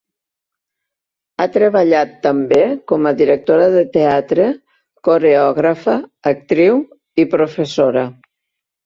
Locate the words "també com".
2.23-3.09